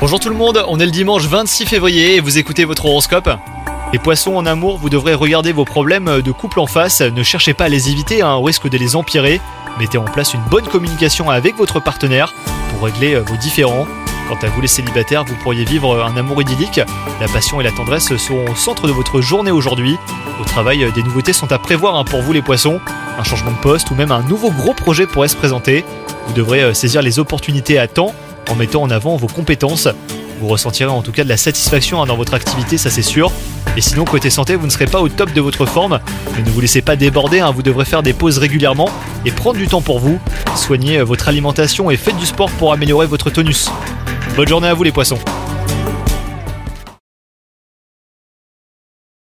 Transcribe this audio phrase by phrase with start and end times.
[0.00, 3.30] Bonjour tout le monde, on est le dimanche 26 février et vous écoutez votre horoscope.
[3.92, 7.54] Les poissons en amour, vous devrez regarder vos problèmes de couple en face, ne cherchez
[7.54, 9.40] pas à les éviter hein, au risque de les empirer.
[9.78, 12.34] Mettez en place une bonne communication avec votre partenaire
[12.70, 13.86] pour régler euh, vos différends.
[14.28, 16.80] Quant à vous les célibataires, vous pourriez vivre un amour idyllique.
[17.20, 19.96] La passion et la tendresse seront au centre de votre journée aujourd'hui.
[20.40, 22.80] Au travail, euh, des nouveautés sont à prévoir hein, pour vous les poissons.
[23.16, 25.84] Un changement de poste ou même un nouveau gros projet pourrait se présenter.
[26.26, 28.12] Vous devrez euh, saisir les opportunités à temps
[28.52, 29.88] en mettant en avant vos compétences.
[30.40, 33.32] Vous ressentirez en tout cas de la satisfaction hein, dans votre activité, ça c'est sûr.
[33.76, 36.00] Et sinon, côté santé, vous ne serez pas au top de votre forme,
[36.36, 38.90] mais ne vous laissez pas déborder, hein, vous devrez faire des pauses régulièrement
[39.24, 40.18] et prendre du temps pour vous.
[40.54, 43.70] Soignez euh, votre alimentation et faites du sport pour améliorer votre tonus.
[44.36, 45.18] Bonne journée à vous les poissons